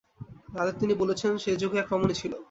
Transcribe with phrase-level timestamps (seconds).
[0.53, 2.33] তাতে তিনি বলেছেন, সে যুগে এক রমণী ছিল।